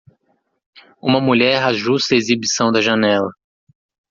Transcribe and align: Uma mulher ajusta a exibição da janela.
Uma 0.99 1.21
mulher 1.21 1.61
ajusta 1.63 2.15
a 2.15 2.17
exibição 2.17 2.71
da 2.71 2.81
janela. 2.81 3.29